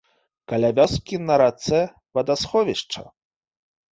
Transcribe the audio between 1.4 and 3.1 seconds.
рацэ вадасховішча.